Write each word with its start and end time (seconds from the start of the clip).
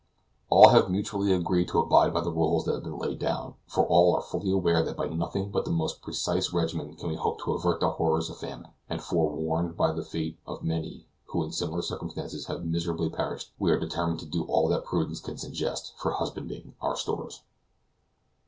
All 0.49 0.69
have 0.69 0.89
mutually 0.89 1.31
agreed 1.31 1.67
to 1.67 1.77
abide 1.77 2.11
by 2.11 2.21
the 2.21 2.31
rules 2.31 2.65
that 2.65 2.73
have 2.73 2.83
been 2.83 2.97
laid 2.97 3.19
down, 3.19 3.53
for 3.67 3.85
all 3.85 4.15
are 4.15 4.21
fully 4.23 4.49
aware 4.51 4.81
that 4.81 4.97
by 4.97 5.05
nothing 5.05 5.51
but 5.51 5.63
the 5.63 5.69
most 5.69 6.01
precise 6.01 6.51
regimen 6.51 6.95
can 6.95 7.09
we 7.09 7.15
hope 7.17 7.39
to 7.43 7.53
avert 7.53 7.81
the 7.81 7.91
horrors 7.91 8.27
of 8.27 8.37
famine, 8.37 8.71
and 8.89 9.03
forewarned 9.03 9.77
by 9.77 9.91
the 9.93 10.01
fate 10.03 10.39
of 10.47 10.63
many 10.63 11.05
who 11.25 11.43
in 11.43 11.51
similar 11.51 11.83
circumstances 11.83 12.47
have 12.47 12.65
miserably 12.65 13.11
perished, 13.11 13.51
we 13.59 13.69
are 13.71 13.79
determined 13.79 14.19
to 14.21 14.25
do 14.25 14.43
all 14.45 14.67
that 14.69 14.85
prudence 14.85 15.19
can 15.19 15.37
suggest 15.37 15.93
for 15.97 16.13
husbanding 16.13 16.73
our 16.81 16.95
stores. 16.95 17.43